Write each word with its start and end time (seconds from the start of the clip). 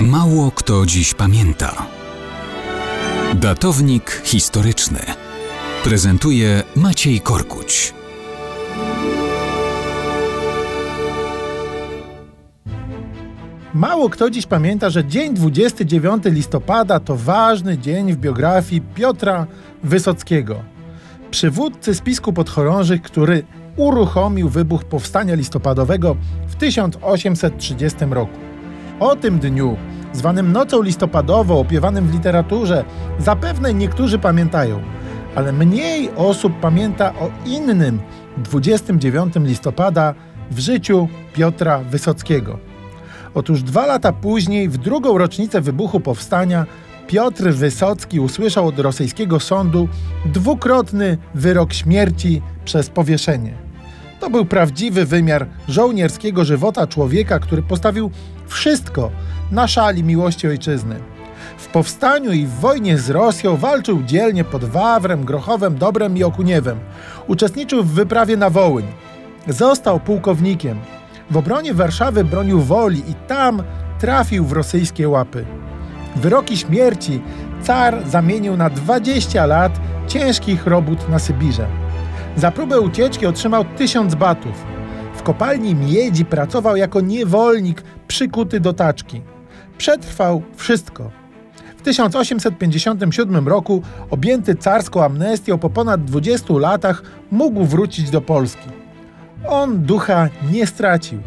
Mało 0.00 0.50
kto 0.50 0.86
dziś 0.86 1.14
pamięta. 1.14 1.86
Datownik 3.34 4.22
historyczny 4.24 4.98
prezentuje 5.84 6.62
Maciej 6.76 7.20
Korkuć. 7.20 7.94
Mało 13.74 14.10
kto 14.10 14.30
dziś 14.30 14.46
pamięta, 14.46 14.90
że 14.90 15.04
dzień 15.04 15.34
29 15.34 16.24
listopada 16.24 17.00
to 17.00 17.16
ważny 17.16 17.78
dzień 17.78 18.12
w 18.12 18.16
biografii 18.16 18.82
Piotra 18.94 19.46
Wysockiego, 19.84 20.62
przywódcy 21.30 21.94
spisku 21.94 22.32
podchorążych, 22.32 23.02
który 23.02 23.44
uruchomił 23.76 24.48
wybuch 24.48 24.84
powstania 24.84 25.34
listopadowego 25.34 26.16
w 26.46 26.54
1830 26.54 27.98
roku. 28.10 28.55
O 29.00 29.16
tym 29.16 29.38
dniu, 29.38 29.76
zwanym 30.12 30.52
Nocą 30.52 30.82
Listopadową, 30.82 31.58
opiewanym 31.58 32.06
w 32.06 32.12
literaturze, 32.12 32.84
zapewne 33.18 33.74
niektórzy 33.74 34.18
pamiętają, 34.18 34.80
ale 35.34 35.52
mniej 35.52 36.10
osób 36.16 36.60
pamięta 36.60 37.12
o 37.14 37.30
innym 37.46 38.00
29 38.36 39.34
listopada 39.36 40.14
w 40.50 40.58
życiu 40.58 41.08
Piotra 41.34 41.78
Wysockiego. 41.78 42.58
Otóż 43.34 43.62
dwa 43.62 43.86
lata 43.86 44.12
później, 44.12 44.68
w 44.68 44.78
drugą 44.78 45.18
rocznicę 45.18 45.60
wybuchu 45.60 46.00
powstania, 46.00 46.66
Piotr 47.06 47.44
Wysocki 47.44 48.20
usłyszał 48.20 48.66
od 48.66 48.78
rosyjskiego 48.78 49.40
sądu 49.40 49.88
dwukrotny 50.24 51.18
wyrok 51.34 51.72
śmierci 51.72 52.42
przez 52.64 52.90
powieszenie. 52.90 53.65
To 54.20 54.30
był 54.30 54.44
prawdziwy 54.44 55.04
wymiar 55.04 55.46
żołnierskiego 55.68 56.44
żywota 56.44 56.86
człowieka, 56.86 57.38
który 57.38 57.62
postawił 57.62 58.10
wszystko 58.46 59.10
na 59.50 59.68
szali 59.68 60.04
miłości 60.04 60.48
ojczyzny. 60.48 61.00
W 61.58 61.66
powstaniu 61.66 62.32
i 62.32 62.46
w 62.46 62.50
wojnie 62.50 62.98
z 62.98 63.10
Rosją 63.10 63.56
walczył 63.56 64.02
dzielnie 64.02 64.44
pod 64.44 64.64
Wawrem, 64.64 65.24
Grochowem, 65.24 65.78
Dobrem 65.78 66.16
i 66.16 66.24
Okuniewem. 66.24 66.78
Uczestniczył 67.26 67.84
w 67.84 67.92
wyprawie 67.92 68.36
na 68.36 68.50
Wołyń. 68.50 68.86
Został 69.48 70.00
pułkownikiem. 70.00 70.78
W 71.30 71.36
obronie 71.36 71.74
Warszawy 71.74 72.24
bronił 72.24 72.60
woli 72.60 72.98
i 73.10 73.14
tam 73.14 73.62
trafił 73.98 74.44
w 74.44 74.52
rosyjskie 74.52 75.08
łapy. 75.08 75.44
Wyroki 76.16 76.56
śmierci 76.56 77.22
car 77.62 78.08
zamienił 78.08 78.56
na 78.56 78.70
20 78.70 79.46
lat 79.46 79.80
ciężkich 80.08 80.66
robót 80.66 81.08
na 81.08 81.18
Sybirze. 81.18 81.85
Za 82.36 82.50
próbę 82.50 82.80
ucieczki 82.80 83.26
otrzymał 83.26 83.64
tysiąc 83.76 84.14
batów. 84.14 84.64
W 85.14 85.22
kopalni 85.22 85.74
miedzi 85.74 86.24
pracował 86.24 86.76
jako 86.76 87.00
niewolnik 87.00 87.82
przykuty 88.08 88.60
do 88.60 88.72
taczki. 88.72 89.22
Przetrwał 89.78 90.42
wszystko. 90.56 91.10
W 91.76 91.82
1857 91.82 93.48
roku, 93.48 93.82
objęty 94.10 94.54
carską 94.54 95.04
amnestią 95.04 95.58
po 95.58 95.70
ponad 95.70 96.04
20 96.04 96.54
latach, 96.54 97.02
mógł 97.30 97.64
wrócić 97.64 98.10
do 98.10 98.20
Polski. 98.20 98.68
On 99.48 99.82
ducha 99.82 100.28
nie 100.52 100.66
stracił. 100.66 101.18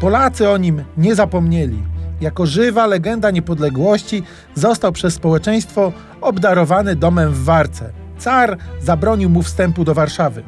Polacy 0.00 0.50
o 0.50 0.56
nim 0.56 0.84
nie 0.96 1.14
zapomnieli. 1.14 1.82
Jako 2.20 2.46
żywa 2.46 2.86
legenda 2.86 3.30
niepodległości 3.30 4.22
został 4.54 4.92
przez 4.92 5.14
społeczeństwo 5.14 5.92
obdarowany 6.20 6.96
domem 6.96 7.32
w 7.32 7.44
Warce 7.44 8.01
car 8.22 8.56
zabronił 8.80 9.30
mu 9.30 9.42
wstępu 9.42 9.84
do 9.84 9.94
Warszawy. 9.94 10.42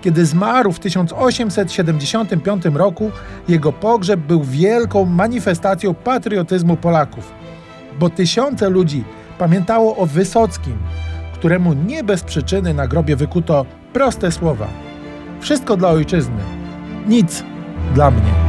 Kiedy 0.00 0.26
zmarł 0.26 0.72
w 0.72 0.78
1875 0.78 2.64
roku, 2.64 3.10
jego 3.48 3.72
pogrzeb 3.72 4.20
był 4.20 4.44
wielką 4.44 5.04
manifestacją 5.04 5.94
patriotyzmu 5.94 6.76
Polaków, 6.76 7.32
bo 7.98 8.10
tysiące 8.10 8.70
ludzi 8.70 9.04
pamiętało 9.38 9.96
o 9.96 10.06
Wysockim, 10.06 10.76
któremu 11.34 11.72
nie 11.72 12.04
bez 12.04 12.22
przyczyny 12.22 12.74
na 12.74 12.86
grobie 12.88 13.16
wykuto 13.16 13.66
proste 13.92 14.32
słowa: 14.32 14.66
Wszystko 15.40 15.76
dla 15.76 15.88
ojczyzny, 15.88 16.42
nic 17.06 17.44
dla 17.94 18.10
mnie. 18.10 18.45